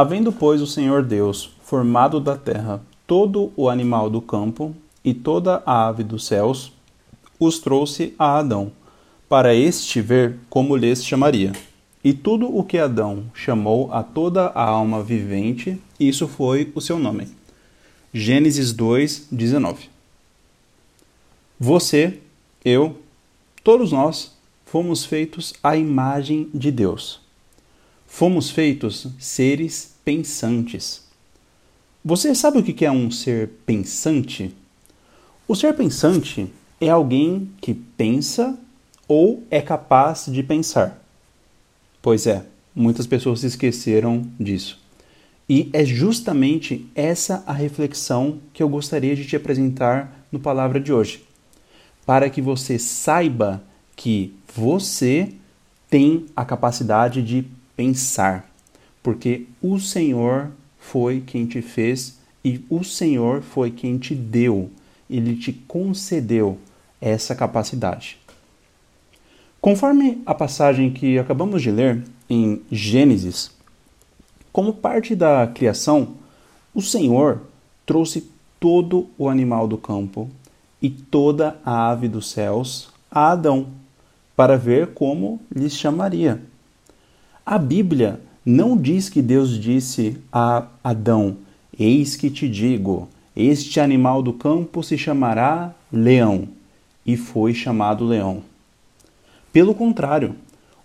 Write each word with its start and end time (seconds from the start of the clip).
Havendo, 0.00 0.32
pois, 0.32 0.62
o 0.62 0.66
Senhor 0.66 1.02
Deus 1.02 1.50
formado 1.62 2.18
da 2.18 2.34
terra 2.34 2.80
todo 3.06 3.52
o 3.54 3.68
animal 3.68 4.08
do 4.08 4.22
campo 4.22 4.74
e 5.04 5.12
toda 5.12 5.62
a 5.66 5.88
ave 5.88 6.02
dos 6.02 6.24
céus, 6.24 6.72
os 7.38 7.58
trouxe 7.58 8.14
a 8.18 8.38
Adão, 8.38 8.72
para 9.28 9.54
este 9.54 10.00
ver 10.00 10.38
como 10.48 10.74
lhes 10.74 11.04
chamaria. 11.04 11.52
E 12.02 12.14
tudo 12.14 12.48
o 12.48 12.64
que 12.64 12.78
Adão 12.78 13.24
chamou 13.34 13.92
a 13.92 14.02
toda 14.02 14.46
a 14.46 14.64
alma 14.64 15.02
vivente, 15.02 15.78
isso 16.00 16.26
foi 16.26 16.72
o 16.74 16.80
seu 16.80 16.98
nome. 16.98 17.28
Gênesis 18.10 18.72
2, 18.72 19.28
19. 19.30 19.90
Você, 21.58 22.20
eu, 22.64 22.96
todos 23.62 23.92
nós 23.92 24.34
fomos 24.64 25.04
feitos 25.04 25.52
à 25.62 25.76
imagem 25.76 26.48
de 26.54 26.70
Deus. 26.70 27.20
Fomos 28.12 28.50
feitos 28.50 29.06
seres 29.18 29.94
pensantes. 30.04 31.04
Você 32.04 32.34
sabe 32.34 32.58
o 32.58 32.62
que 32.62 32.84
é 32.84 32.90
um 32.90 33.08
ser 33.08 33.48
pensante? 33.64 34.54
O 35.48 35.54
ser 35.54 35.74
pensante 35.74 36.52
é 36.80 36.90
alguém 36.90 37.48
que 37.62 37.72
pensa 37.72 38.58
ou 39.08 39.42
é 39.48 39.62
capaz 39.62 40.26
de 40.26 40.42
pensar. 40.42 41.02
Pois 42.02 42.26
é, 42.26 42.44
muitas 42.74 43.06
pessoas 43.06 43.40
se 43.40 43.46
esqueceram 43.46 44.26
disso. 44.38 44.78
E 45.48 45.70
é 45.72 45.84
justamente 45.84 46.86
essa 46.94 47.42
a 47.46 47.52
reflexão 47.52 48.40
que 48.52 48.62
eu 48.62 48.68
gostaria 48.68 49.16
de 49.16 49.24
te 49.24 49.36
apresentar 49.36 50.26
no 50.30 50.40
palavra 50.40 50.80
de 50.80 50.92
hoje. 50.92 51.24
Para 52.04 52.28
que 52.28 52.42
você 52.42 52.78
saiba 52.78 53.62
que 53.96 54.34
você 54.54 55.32
tem 55.88 56.26
a 56.36 56.44
capacidade 56.44 57.22
de 57.22 57.59
pensar, 57.80 58.46
porque 59.02 59.46
o 59.62 59.78
Senhor 59.78 60.50
foi 60.78 61.22
quem 61.26 61.46
te 61.46 61.62
fez 61.62 62.18
e 62.44 62.62
o 62.68 62.84
Senhor 62.84 63.40
foi 63.40 63.70
quem 63.70 63.96
te 63.96 64.14
deu, 64.14 64.68
ele 65.08 65.34
te 65.34 65.50
concedeu 65.50 66.58
essa 67.00 67.34
capacidade. 67.34 68.18
Conforme 69.62 70.20
a 70.26 70.34
passagem 70.34 70.92
que 70.92 71.18
acabamos 71.18 71.62
de 71.62 71.70
ler 71.70 72.04
em 72.28 72.60
Gênesis, 72.70 73.50
como 74.52 74.74
parte 74.74 75.16
da 75.16 75.46
criação, 75.46 76.16
o 76.74 76.82
Senhor 76.82 77.40
trouxe 77.86 78.30
todo 78.60 79.08
o 79.16 79.26
animal 79.26 79.66
do 79.66 79.78
campo 79.78 80.28
e 80.82 80.90
toda 80.90 81.58
a 81.64 81.88
ave 81.88 82.08
dos 82.08 82.30
céus 82.30 82.90
a 83.10 83.30
Adão, 83.32 83.68
para 84.36 84.58
ver 84.58 84.88
como 84.88 85.40
lhes 85.50 85.74
chamaria. 85.74 86.49
A 87.44 87.58
Bíblia 87.58 88.20
não 88.44 88.76
diz 88.76 89.08
que 89.08 89.22
Deus 89.22 89.58
disse 89.58 90.18
a 90.32 90.66
Adão: 90.84 91.38
Eis 91.78 92.14
que 92.14 92.30
te 92.30 92.48
digo, 92.48 93.08
este 93.34 93.80
animal 93.80 94.22
do 94.22 94.32
campo 94.32 94.82
se 94.82 94.98
chamará 94.98 95.74
leão, 95.90 96.48
e 97.04 97.16
foi 97.16 97.54
chamado 97.54 98.04
leão. 98.04 98.42
Pelo 99.52 99.74
contrário, 99.74 100.36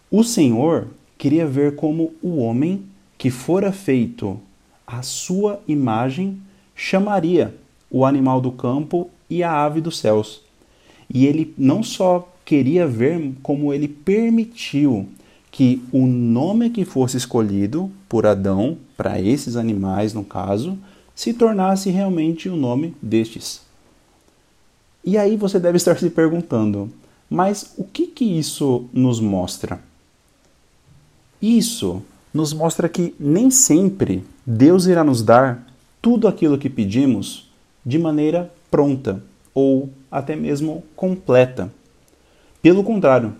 o 0.09 0.23
Senhor 0.23 0.88
queria 1.17 1.45
ver 1.45 1.75
como 1.75 2.14
o 2.22 2.38
homem 2.38 2.84
que 3.17 3.30
fora 3.30 3.72
feito 3.72 4.40
à 4.88 5.02
sua 5.02 5.62
imagem 5.67 6.40
chamaria 6.75 7.56
o 7.92 8.06
animal 8.06 8.40
do 8.40 8.52
campo 8.52 9.09
e 9.30 9.44
a 9.44 9.52
ave 9.52 9.81
dos 9.81 9.97
céus. 10.00 10.42
E 11.13 11.25
ele 11.25 11.53
não 11.57 11.84
só 11.84 12.28
queria 12.44 12.88
ver 12.88 13.34
como 13.44 13.74
ele 13.74 13.88
permitiu 13.88 15.07
que 15.56 15.82
o 15.90 16.06
nome 16.06 16.70
que 16.70 16.84
fosse 16.84 17.16
escolhido 17.16 17.90
por 18.10 18.26
Adão 18.26 18.78
para 18.98 19.22
esses 19.22 19.56
animais, 19.56 20.14
no 20.14 20.22
caso, 20.22 20.78
se 21.16 21.34
tornasse 21.34 21.90
realmente 21.90 22.50
o 22.50 22.58
nome 22.58 22.94
destes. 23.02 23.62
E 25.02 25.18
aí 25.18 25.38
você 25.38 25.58
deve 25.58 25.78
estar 25.78 25.98
se 25.98 26.10
perguntando: 26.10 26.92
mas 27.30 27.74
o 27.78 27.86
que, 27.86 28.06
que 28.06 28.26
isso 28.26 28.90
nos 28.92 29.22
mostra? 29.22 29.80
Isso 31.42 32.04
nos 32.34 32.52
mostra 32.52 32.90
que 32.90 33.16
nem 33.18 33.50
sempre 33.50 34.26
Deus 34.46 34.88
irá 34.88 35.06
nos 35.06 35.24
dar 35.24 35.66
tudo 36.02 36.28
aquilo 36.28 36.58
que 36.58 36.70
pedimos 36.70 37.50
de 37.86 37.98
maneira 37.98 38.54
pronta 38.70 39.24
ou 39.54 39.90
até 40.12 40.36
mesmo 40.36 40.84
completa. 40.98 41.72
Pelo 42.62 42.84
contrário, 42.84 43.34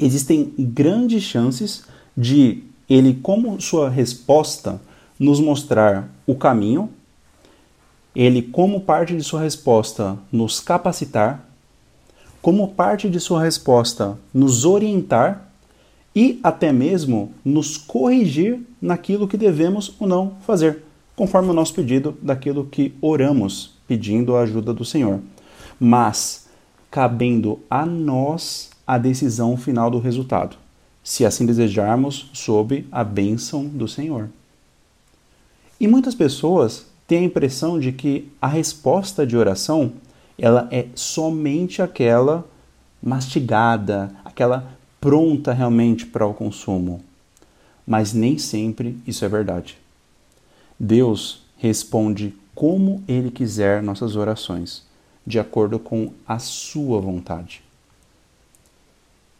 existem 0.00 0.52
grandes 0.58 1.22
chances 1.22 1.84
de 2.16 2.64
ele, 2.88 3.14
como 3.22 3.60
sua 3.60 3.88
resposta, 3.88 4.80
nos 5.18 5.38
mostrar 5.38 6.10
o 6.26 6.34
caminho, 6.34 6.90
ele, 8.14 8.42
como 8.42 8.80
parte 8.80 9.16
de 9.16 9.22
sua 9.22 9.42
resposta, 9.42 10.18
nos 10.32 10.58
capacitar 10.58 11.50
como 12.42 12.68
parte 12.68 13.08
de 13.08 13.20
sua 13.20 13.42
resposta, 13.42 14.18
nos 14.32 14.64
orientar 14.64 15.50
e 16.14 16.40
até 16.42 16.72
mesmo 16.72 17.32
nos 17.44 17.76
corrigir 17.76 18.60
naquilo 18.80 19.28
que 19.28 19.36
devemos 19.36 19.94
ou 20.00 20.06
não 20.06 20.36
fazer, 20.46 20.82
conforme 21.14 21.50
o 21.50 21.52
nosso 21.52 21.74
pedido 21.74 22.16
daquilo 22.22 22.64
que 22.64 22.94
oramos, 23.00 23.74
pedindo 23.86 24.34
a 24.34 24.42
ajuda 24.42 24.72
do 24.72 24.84
Senhor. 24.84 25.20
Mas 25.78 26.48
cabendo 26.90 27.60
a 27.68 27.84
nós 27.86 28.70
a 28.90 28.98
decisão 28.98 29.56
final 29.56 29.88
do 29.88 30.00
resultado, 30.00 30.56
se 31.04 31.24
assim 31.24 31.46
desejarmos, 31.46 32.28
sob 32.32 32.84
a 32.90 33.04
bênção 33.04 33.64
do 33.64 33.86
Senhor. 33.86 34.28
E 35.78 35.86
muitas 35.86 36.12
pessoas 36.12 36.86
têm 37.06 37.18
a 37.20 37.22
impressão 37.22 37.78
de 37.78 37.92
que 37.92 38.28
a 38.42 38.48
resposta 38.48 39.24
de 39.24 39.36
oração 39.36 39.92
ela 40.36 40.66
é 40.72 40.88
somente 40.96 41.80
aquela 41.80 42.44
mastigada, 43.00 44.12
aquela 44.24 44.72
pronta 45.00 45.52
realmente 45.52 46.04
para 46.04 46.26
o 46.26 46.34
consumo. 46.34 47.00
Mas 47.86 48.12
nem 48.12 48.38
sempre 48.38 48.98
isso 49.06 49.24
é 49.24 49.28
verdade. 49.28 49.78
Deus 50.76 51.42
responde 51.56 52.34
como 52.56 53.04
Ele 53.06 53.30
quiser 53.30 53.84
nossas 53.84 54.16
orações, 54.16 54.82
de 55.24 55.38
acordo 55.38 55.78
com 55.78 56.12
a 56.26 56.40
sua 56.40 57.00
vontade. 57.00 57.69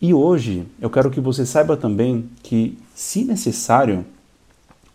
E 0.01 0.15
hoje 0.15 0.67
eu 0.81 0.89
quero 0.89 1.11
que 1.11 1.21
você 1.21 1.45
saiba 1.45 1.77
também 1.77 2.31
que, 2.43 2.79
se 2.95 3.23
necessário, 3.23 4.05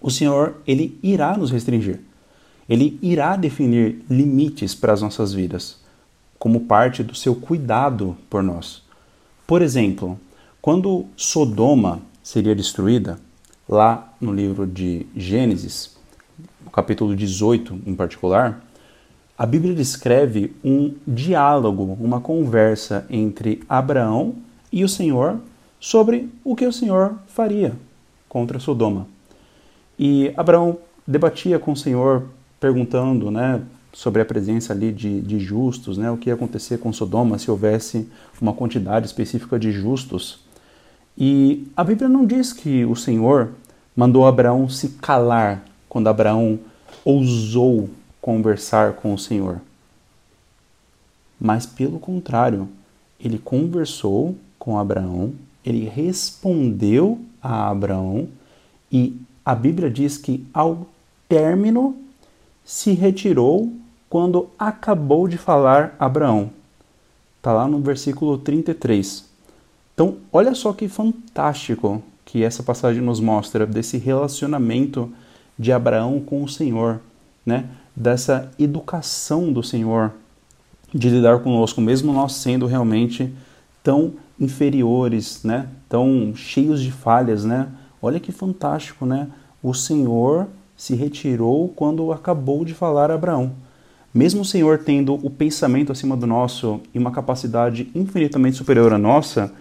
o 0.02 0.10
Senhor 0.10 0.56
ele 0.66 0.98
irá 1.04 1.38
nos 1.38 1.52
restringir. 1.52 2.00
Ele 2.68 2.98
irá 3.02 3.36
definir 3.36 4.04
limites 4.10 4.74
para 4.74 4.94
as 4.94 5.04
nossas 5.04 5.32
vidas 5.32 5.78
como 6.40 6.62
parte 6.62 7.04
do 7.04 7.14
seu 7.14 7.36
cuidado 7.36 8.18
por 8.30 8.42
nós. 8.42 8.82
Por 9.46 9.62
exemplo, 9.62 10.20
quando 10.62 11.06
Sodoma 11.16 12.02
seria 12.24 12.56
destruída, 12.56 13.20
lá 13.70 14.12
no 14.20 14.34
livro 14.34 14.66
de 14.66 15.06
Gênesis, 15.16 15.96
no 16.64 16.72
capítulo 16.72 17.16
18 17.16 17.82
em 17.86 17.96
particular, 17.96 18.66
a 19.38 19.46
Bíblia 19.46 19.76
descreve 19.76 20.56
um 20.64 20.96
diálogo, 21.06 21.96
uma 22.00 22.20
conversa 22.20 23.06
entre 23.10 23.62
Abraão 23.70 24.36
e 24.76 24.84
o 24.84 24.90
Senhor 24.90 25.40
sobre 25.80 26.30
o 26.44 26.54
que 26.54 26.68
o 26.68 26.74
Senhor 26.74 27.16
faria 27.28 27.74
contra 28.28 28.60
Sodoma. 28.60 29.08
E 29.98 30.34
Abraão 30.36 30.78
debatia 31.08 31.58
com 31.58 31.72
o 31.72 31.78
Senhor, 31.78 32.24
perguntando, 32.60 33.32
né, 33.32 33.62
sobre 33.94 34.22
a 34.22 34.26
presença 34.26 34.74
ali 34.74 34.92
de, 34.92 35.22
de 35.22 35.40
justos, 35.40 35.98
né? 35.98 36.12
o 36.12 36.18
que 36.18 36.30
ia 36.30 36.34
acontecer 36.34 36.80
com 36.80 36.92
Sodoma 36.92 37.40
se 37.40 37.50
houvesse 37.50 38.10
uma 38.42 38.52
quantidade 38.52 39.06
específica 39.06 39.58
de 39.58 39.72
justos. 39.72 40.40
E 41.18 41.66
a 41.78 41.82
Bíblia 41.82 42.10
não 42.10 42.26
diz 42.26 42.52
que 42.52 42.84
o 42.84 42.98
Senhor 42.98 43.54
mandou 43.96 44.28
Abraão 44.28 44.68
se 44.68 44.90
calar 44.90 45.64
quando 45.88 46.10
Abraão 46.10 46.60
ousou 47.06 47.90
conversar 48.20 48.94
com 48.94 49.14
o 49.14 49.18
Senhor. 49.18 49.62
Mas 51.40 51.66
pelo 51.66 51.98
contrário, 51.98 52.68
ele 53.18 53.38
conversou 53.38 54.36
com 54.66 54.80
Abraão, 54.80 55.32
ele 55.64 55.88
respondeu 55.88 57.20
a 57.40 57.70
Abraão 57.70 58.28
e 58.92 59.16
a 59.46 59.54
Bíblia 59.54 59.92
diz 59.92 60.18
que 60.18 60.44
ao 60.52 60.88
término 61.30 61.96
se 62.64 62.94
retirou 62.94 63.72
quando 64.10 64.50
acabou 64.58 65.28
de 65.28 65.38
falar 65.38 65.96
Abraão. 66.00 66.50
Está 67.38 67.54
lá 67.54 67.68
no 67.68 67.80
versículo 67.80 68.40
33. 68.40 69.26
Então, 69.94 70.16
olha 70.34 70.56
só 70.56 70.74
que 70.74 70.88
fantástico 70.88 72.02
que 72.26 72.44
essa 72.44 72.64
passagem 72.64 73.04
nos 73.04 73.20
mostra 73.20 73.68
desse 73.68 74.00
relacionamento 74.00 75.12
de 75.60 75.72
Abraão 75.72 76.20
com 76.20 76.44
o 76.44 76.50
Senhor, 76.50 77.00
né? 77.46 77.66
Dessa 77.96 78.52
educação 78.58 79.54
do 79.54 79.62
Senhor 79.62 80.12
de 80.92 81.08
lidar 81.08 81.40
conosco, 81.40 81.80
mesmo 81.80 82.12
nós 82.12 82.34
sendo 82.34 82.66
realmente 82.66 83.32
tão 83.84 84.14
inferiores, 84.40 85.44
né? 85.44 85.68
Tão 85.88 86.34
cheios 86.36 86.82
de 86.82 86.92
falhas, 86.92 87.46
né? 87.46 87.68
Olha 88.02 88.20
que 88.20 88.32
fantástico, 88.32 89.06
né? 89.06 89.30
o 89.66 89.74
Senhor 89.74 90.48
se 90.78 90.94
retirou 90.94 91.70
quando 91.70 92.12
acabou 92.12 92.64
de 92.64 92.76
falar 92.76 93.10
a 93.10 93.16
Abraão. 93.16 93.54
Mesmo 94.14 94.42
o 94.42 94.46
Senhor 94.46 94.78
tendo 94.78 95.16
o 95.16 95.28
pensamento 95.28 95.92
acima 95.92 96.16
do 96.16 96.28
nosso 96.28 96.80
e 96.94 97.00
uma 97.00 97.10
capacidade 97.10 97.90
infinitamente 97.96 98.58
superior 98.58 98.94
à 98.94 99.00
nossa, 99.00 99.52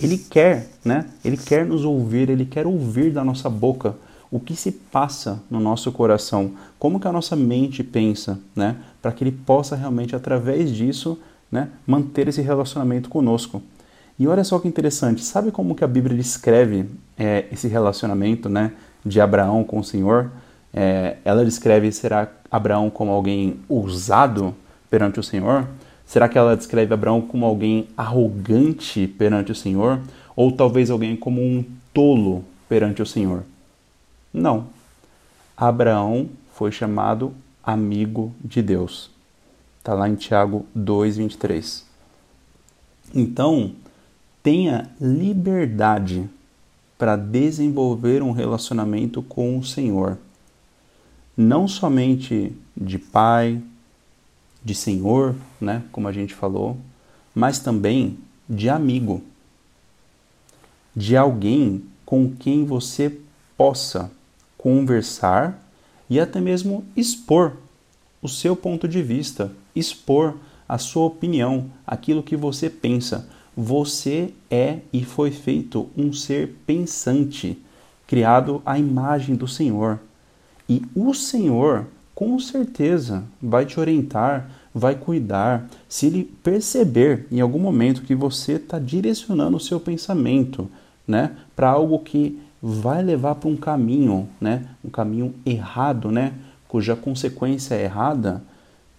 ele 0.00 0.16
quer, 0.16 0.70
né? 0.82 1.04
Ele 1.22 1.36
quer 1.36 1.66
nos 1.66 1.84
ouvir, 1.84 2.30
ele 2.30 2.46
quer 2.46 2.66
ouvir 2.66 3.12
da 3.12 3.22
nossa 3.22 3.50
boca 3.50 3.94
o 4.30 4.40
que 4.40 4.56
se 4.56 4.72
passa 4.72 5.42
no 5.50 5.60
nosso 5.60 5.92
coração, 5.92 6.52
como 6.78 6.98
que 6.98 7.06
a 7.06 7.12
nossa 7.12 7.36
mente 7.36 7.84
pensa, 7.84 8.40
né? 8.56 8.76
Para 9.02 9.12
que 9.12 9.22
ele 9.22 9.32
possa 9.32 9.76
realmente 9.76 10.16
através 10.16 10.74
disso, 10.74 11.18
né, 11.52 11.68
manter 11.86 12.28
esse 12.28 12.40
relacionamento 12.40 13.10
conosco. 13.10 13.60
E 14.20 14.28
olha 14.28 14.44
só 14.44 14.58
que 14.58 14.68
interessante, 14.68 15.24
sabe 15.24 15.50
como 15.50 15.74
que 15.74 15.82
a 15.82 15.86
Bíblia 15.86 16.14
descreve 16.14 16.84
é, 17.16 17.46
esse 17.50 17.66
relacionamento, 17.68 18.50
né, 18.50 18.70
de 19.02 19.18
Abraão 19.18 19.64
com 19.64 19.78
o 19.78 19.84
Senhor? 19.84 20.30
É, 20.74 21.16
ela 21.24 21.42
descreve 21.42 21.90
será 21.90 22.28
Abraão 22.50 22.90
como 22.90 23.10
alguém 23.12 23.60
ousado 23.66 24.54
perante 24.90 25.18
o 25.18 25.22
Senhor? 25.22 25.66
Será 26.04 26.28
que 26.28 26.36
ela 26.36 26.54
descreve 26.54 26.92
Abraão 26.92 27.22
como 27.22 27.46
alguém 27.46 27.88
arrogante 27.96 29.06
perante 29.06 29.52
o 29.52 29.54
Senhor? 29.54 29.98
Ou 30.36 30.52
talvez 30.52 30.90
alguém 30.90 31.16
como 31.16 31.40
um 31.40 31.64
tolo 31.94 32.44
perante 32.68 33.00
o 33.00 33.06
Senhor? 33.06 33.42
Não. 34.34 34.66
Abraão 35.56 36.28
foi 36.52 36.70
chamado 36.70 37.32
amigo 37.64 38.34
de 38.44 38.60
Deus. 38.60 39.10
Está 39.78 39.94
lá 39.94 40.06
em 40.06 40.14
Tiago 40.14 40.66
2,23. 40.76 41.84
Então, 43.14 43.72
tenha 44.42 44.90
liberdade 45.00 46.28
para 46.98 47.16
desenvolver 47.16 48.22
um 48.22 48.32
relacionamento 48.32 49.22
com 49.22 49.58
o 49.58 49.64
Senhor 49.64 50.18
não 51.40 51.66
somente 51.66 52.52
de 52.76 52.98
pai, 52.98 53.62
de 54.62 54.74
senhor, 54.74 55.34
né, 55.58 55.82
como 55.90 56.06
a 56.06 56.12
gente 56.12 56.34
falou, 56.34 56.76
mas 57.34 57.58
também 57.58 58.18
de 58.46 58.68
amigo, 58.68 59.22
de 60.94 61.16
alguém 61.16 61.82
com 62.04 62.30
quem 62.30 62.66
você 62.66 63.18
possa 63.56 64.10
conversar 64.58 65.66
e 66.10 66.20
até 66.20 66.40
mesmo 66.40 66.84
expor 66.94 67.56
o 68.20 68.28
seu 68.28 68.54
ponto 68.54 68.86
de 68.86 69.02
vista, 69.02 69.50
expor 69.74 70.36
a 70.68 70.76
sua 70.76 71.06
opinião, 71.06 71.70
aquilo 71.86 72.22
que 72.22 72.36
você 72.36 72.68
pensa. 72.68 73.26
Você 73.62 74.32
é 74.50 74.78
e 74.90 75.04
foi 75.04 75.30
feito 75.30 75.90
um 75.94 76.14
ser 76.14 76.56
pensante, 76.66 77.58
criado 78.06 78.62
à 78.64 78.78
imagem 78.78 79.36
do 79.36 79.46
Senhor. 79.46 80.00
E 80.66 80.80
o 80.94 81.12
Senhor, 81.12 81.86
com 82.14 82.38
certeza, 82.38 83.22
vai 83.40 83.66
te 83.66 83.78
orientar, 83.78 84.50
vai 84.74 84.94
cuidar. 84.94 85.68
Se 85.90 86.06
ele 86.06 86.24
perceber 86.42 87.26
em 87.30 87.42
algum 87.42 87.58
momento 87.58 88.00
que 88.00 88.14
você 88.14 88.52
está 88.52 88.78
direcionando 88.78 89.58
o 89.58 89.60
seu 89.60 89.78
pensamento 89.78 90.66
né, 91.06 91.36
para 91.54 91.68
algo 91.68 91.98
que 91.98 92.40
vai 92.62 93.02
levar 93.02 93.34
para 93.34 93.50
um 93.50 93.58
caminho, 93.58 94.26
né, 94.40 94.64
um 94.82 94.88
caminho 94.88 95.34
errado, 95.44 96.10
né, 96.10 96.32
cuja 96.66 96.96
consequência 96.96 97.74
é 97.74 97.84
errada, 97.84 98.42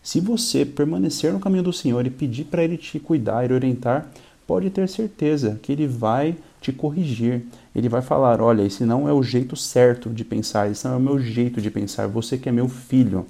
se 0.04 0.20
você 0.20 0.64
permanecer 0.64 1.34
no 1.34 1.40
caminho 1.40 1.64
do 1.64 1.74
Senhor 1.74 2.06
e 2.06 2.12
pedir 2.12 2.44
para 2.46 2.64
Ele 2.64 2.78
te 2.78 3.00
cuidar 3.00 3.50
e 3.50 3.54
orientar, 3.54 4.08
pode 4.46 4.70
ter 4.70 4.88
certeza 4.88 5.60
que 5.62 5.72
Ele 5.72 5.88
vai 5.88 6.36
te 6.60 6.72
corrigir. 6.72 7.44
Ele 7.76 7.90
vai 7.90 8.02
falar: 8.02 8.42
olha, 8.42 8.64
esse 8.64 8.86
não 8.86 9.08
é 9.08 9.14
o 9.14 9.24
jeito 9.24 9.56
certo 9.56 10.10
de 10.10 10.24
pensar, 10.24 10.70
esse 10.70 10.86
não 10.86 10.94
é 10.94 10.98
o 10.98 11.02
meu 11.02 11.20
jeito 11.20 11.62
de 11.62 11.72
pensar. 11.72 12.08
Você 12.08 12.38
que 12.38 12.50
é 12.50 12.52
meu 12.52 12.68
filho, 12.68 13.26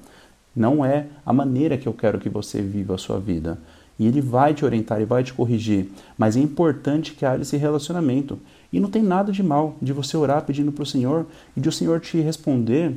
não 0.55 0.83
é 0.83 1.07
a 1.25 1.31
maneira 1.31 1.77
que 1.77 1.87
eu 1.87 1.93
quero 1.93 2.19
que 2.19 2.29
você 2.29 2.61
viva 2.61 2.95
a 2.95 2.97
sua 2.97 3.19
vida. 3.19 3.57
E 3.97 4.07
ele 4.07 4.19
vai 4.19 4.53
te 4.53 4.65
orientar 4.65 4.99
e 4.99 5.05
vai 5.05 5.23
te 5.23 5.33
corrigir. 5.33 5.91
Mas 6.17 6.35
é 6.35 6.39
importante 6.39 7.13
que 7.13 7.25
haja 7.25 7.43
esse 7.43 7.55
relacionamento. 7.55 8.39
E 8.73 8.79
não 8.79 8.89
tem 8.89 9.03
nada 9.03 9.31
de 9.31 9.43
mal 9.43 9.75
de 9.81 9.93
você 9.93 10.17
orar 10.17 10.43
pedindo 10.43 10.71
para 10.71 10.83
o 10.83 10.87
Senhor 10.87 11.25
e 11.55 11.61
de 11.61 11.69
o 11.69 11.71
Senhor 11.71 11.99
te 11.99 12.19
responder 12.19 12.95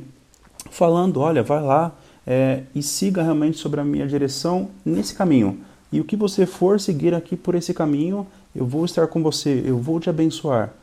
falando: 0.71 1.19
olha, 1.19 1.43
vai 1.43 1.61
lá 1.61 1.91
é, 2.25 2.63
e 2.73 2.81
siga 2.81 3.21
realmente 3.21 3.57
sobre 3.57 3.79
a 3.79 3.83
minha 3.83 4.07
direção 4.07 4.69
nesse 4.83 5.13
caminho. 5.13 5.59
E 5.95 6.01
o 6.01 6.03
que 6.03 6.17
você 6.17 6.45
for 6.45 6.77
seguir 6.77 7.13
aqui 7.13 7.37
por 7.37 7.55
esse 7.55 7.73
caminho, 7.73 8.27
eu 8.53 8.65
vou 8.65 8.83
estar 8.83 9.07
com 9.07 9.23
você, 9.23 9.63
eu 9.65 9.79
vou 9.79 9.97
te 9.97 10.09
abençoar. 10.09 10.73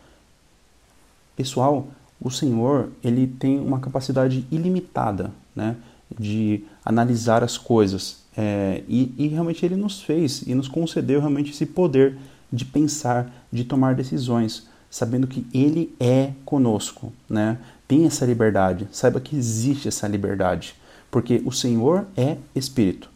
Pessoal, 1.37 1.87
o 2.19 2.31
Senhor, 2.31 2.89
ele 3.05 3.27
tem 3.27 3.61
uma 3.61 3.79
capacidade 3.79 4.47
ilimitada, 4.51 5.31
né, 5.55 5.77
de 6.19 6.65
analisar 6.83 7.45
as 7.45 7.59
coisas. 7.59 8.23
É, 8.35 8.83
e, 8.89 9.15
e 9.19 9.29
realmente 9.29 9.67
ele 9.67 9.77
nos 9.77 10.01
fez 10.01 10.45
e 10.47 10.55
nos 10.55 10.67
concedeu 10.67 11.21
realmente 11.21 11.51
esse 11.51 11.67
poder 11.67 12.17
de 12.51 12.65
pensar, 12.65 13.31
de 13.53 13.65
tomar 13.65 13.95
decisões, 13.95 14.67
sabendo 14.89 15.27
que 15.27 15.47
ele 15.53 15.95
é 16.01 16.33
conosco, 16.43 17.13
né? 17.29 17.59
Tem 17.87 18.07
essa 18.07 18.25
liberdade. 18.25 18.89
Saiba 18.91 19.21
que 19.21 19.37
existe 19.37 19.89
essa 19.89 20.09
liberdade, 20.09 20.75
porque 21.11 21.43
o 21.45 21.53
Senhor 21.53 22.07
é 22.17 22.39
espírito. 22.55 23.12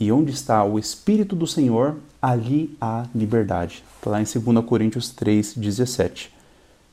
E 0.00 0.10
onde 0.10 0.32
está 0.32 0.64
o 0.64 0.78
Espírito 0.78 1.36
do 1.36 1.46
Senhor, 1.46 1.96
ali 2.22 2.74
há 2.80 3.04
liberdade. 3.14 3.84
Está 3.98 4.10
lá 4.10 4.20
em 4.20 4.24
2 4.24 4.64
Coríntios 4.64 5.10
3, 5.10 5.54
17. 5.54 6.32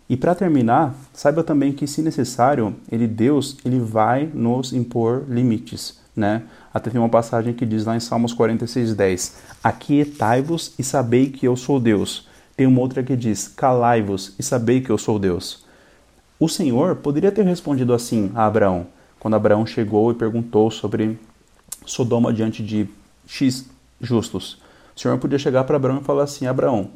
E 0.09 0.17
para 0.17 0.35
terminar, 0.35 0.93
saiba 1.13 1.41
também 1.41 1.71
que, 1.71 1.87
se 1.87 2.01
necessário, 2.01 2.75
ele, 2.91 3.07
Deus, 3.07 3.57
ele 3.63 3.79
vai 3.79 4.29
nos 4.33 4.73
impor 4.73 5.23
limites. 5.29 5.99
Né? 6.13 6.43
Até 6.73 6.89
tem 6.89 6.99
uma 6.99 7.09
passagem 7.09 7.53
que 7.53 7.65
diz 7.65 7.85
lá 7.85 7.95
em 7.95 7.99
Salmos 7.99 8.33
46, 8.33 8.93
10: 8.93 9.37
Aquietai-vos 9.63 10.73
e 10.77 10.83
sabei 10.83 11.29
que 11.29 11.47
eu 11.47 11.55
sou 11.55 11.79
Deus. 11.79 12.27
Tem 12.57 12.67
uma 12.67 12.81
outra 12.81 13.03
que 13.03 13.15
diz: 13.15 13.47
Calai-vos 13.47 14.33
e 14.37 14.43
sabei 14.43 14.81
que 14.81 14.89
eu 14.89 14.97
sou 14.97 15.17
Deus. 15.17 15.63
O 16.39 16.49
Senhor 16.49 16.97
poderia 16.97 17.31
ter 17.31 17.45
respondido 17.45 17.93
assim 17.93 18.31
a 18.35 18.45
Abraão, 18.45 18.87
quando 19.19 19.35
Abraão 19.35 19.65
chegou 19.65 20.11
e 20.11 20.15
perguntou 20.15 20.69
sobre 20.69 21.17
Sodoma 21.85 22.33
diante 22.33 22.63
de 22.63 22.87
X 23.27 23.69
justos. 24.01 24.57
O 24.95 24.99
Senhor 24.99 25.17
podia 25.19 25.37
chegar 25.37 25.63
para 25.65 25.75
Abraão 25.75 25.99
e 25.99 26.03
falar 26.03 26.23
assim: 26.23 26.47
Abraão, 26.47 26.91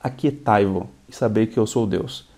aquietai-vos 0.00 0.84
e 1.08 1.14
saber 1.14 1.46
que 1.46 1.58
eu 1.58 1.66
sou 1.66 1.86
Deus. 1.86 2.28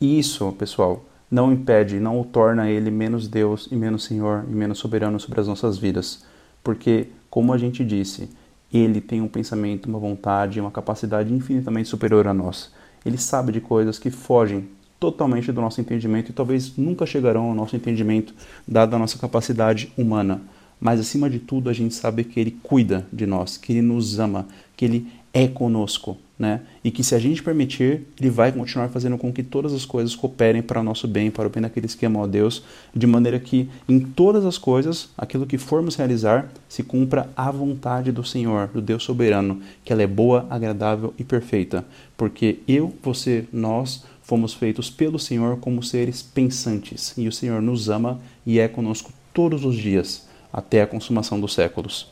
Isso, 0.00 0.50
pessoal, 0.52 1.04
não 1.30 1.52
impede, 1.52 2.00
não 2.00 2.20
o 2.20 2.24
torna 2.24 2.68
ele 2.68 2.90
menos 2.90 3.28
Deus 3.28 3.68
e 3.70 3.76
menos 3.76 4.04
Senhor 4.04 4.44
e 4.48 4.52
menos 4.52 4.78
soberano 4.78 5.20
sobre 5.20 5.40
as 5.40 5.46
nossas 5.46 5.78
vidas. 5.78 6.24
Porque, 6.62 7.08
como 7.30 7.52
a 7.52 7.58
gente 7.58 7.84
disse, 7.84 8.30
ele 8.72 9.00
tem 9.00 9.20
um 9.20 9.28
pensamento, 9.28 9.86
uma 9.86 9.98
vontade, 9.98 10.60
uma 10.60 10.70
capacidade 10.70 11.32
infinitamente 11.32 11.88
superior 11.88 12.26
a 12.26 12.34
nós. 12.34 12.72
Ele 13.04 13.18
sabe 13.18 13.52
de 13.52 13.60
coisas 13.60 13.98
que 13.98 14.10
fogem 14.10 14.68
totalmente 14.98 15.52
do 15.52 15.60
nosso 15.60 15.80
entendimento 15.80 16.30
e 16.30 16.32
talvez 16.32 16.76
nunca 16.76 17.04
chegarão 17.04 17.50
ao 17.50 17.54
nosso 17.54 17.76
entendimento, 17.76 18.34
dada 18.66 18.96
a 18.96 18.98
nossa 18.98 19.18
capacidade 19.18 19.92
humana 19.96 20.40
mas 20.80 21.00
acima 21.00 21.28
de 21.30 21.38
tudo 21.38 21.70
a 21.70 21.72
gente 21.72 21.94
sabe 21.94 22.24
que 22.24 22.38
Ele 22.38 22.56
cuida 22.62 23.06
de 23.12 23.26
nós, 23.26 23.56
que 23.56 23.72
Ele 23.72 23.82
nos 23.82 24.18
ama, 24.18 24.46
que 24.76 24.84
Ele 24.84 25.06
é 25.34 25.48
conosco, 25.48 26.16
né? 26.38 26.60
E 26.82 26.92
que 26.92 27.02
se 27.02 27.12
a 27.12 27.18
gente 27.18 27.42
permitir, 27.42 28.02
Ele 28.20 28.30
vai 28.30 28.52
continuar 28.52 28.88
fazendo 28.88 29.18
com 29.18 29.32
que 29.32 29.42
todas 29.42 29.72
as 29.72 29.84
coisas 29.84 30.14
cooperem 30.14 30.62
para 30.62 30.80
o 30.80 30.84
nosso 30.84 31.08
bem, 31.08 31.28
para 31.28 31.48
o 31.48 31.50
bem 31.50 31.62
daqueles 31.62 31.94
que 31.94 32.06
amam 32.06 32.22
a 32.22 32.26
Deus, 32.26 32.62
de 32.94 33.06
maneira 33.06 33.40
que 33.40 33.68
em 33.88 33.98
todas 33.98 34.44
as 34.44 34.56
coisas, 34.56 35.08
aquilo 35.18 35.44
que 35.44 35.58
formos 35.58 35.96
realizar, 35.96 36.48
se 36.68 36.84
cumpra 36.84 37.28
a 37.36 37.50
vontade 37.50 38.12
do 38.12 38.22
Senhor, 38.22 38.68
do 38.68 38.80
Deus 38.80 39.02
soberano, 39.02 39.60
que 39.84 39.92
ela 39.92 40.02
é 40.02 40.06
boa, 40.06 40.46
agradável 40.48 41.12
e 41.18 41.24
perfeita. 41.24 41.84
Porque 42.16 42.58
eu, 42.68 42.94
você, 43.02 43.44
nós 43.52 44.04
fomos 44.22 44.54
feitos 44.54 44.88
pelo 44.88 45.18
Senhor 45.18 45.58
como 45.58 45.82
seres 45.82 46.22
pensantes, 46.22 47.12
e 47.18 47.26
o 47.26 47.32
Senhor 47.32 47.60
nos 47.60 47.88
ama 47.88 48.20
e 48.46 48.60
é 48.60 48.68
conosco 48.68 49.12
todos 49.32 49.64
os 49.64 49.74
dias 49.74 50.23
até 50.54 50.80
a 50.80 50.86
consumação 50.86 51.40
dos 51.40 51.52
séculos. 51.52 52.06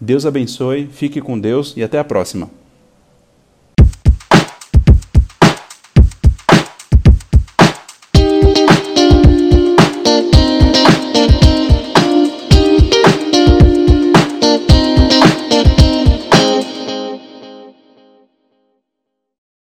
Deus 0.00 0.26
abençoe, 0.26 0.88
fique 0.88 1.20
com 1.20 1.38
Deus 1.38 1.74
e 1.76 1.82
até 1.84 2.00
a 2.00 2.04
próxima. 2.04 2.50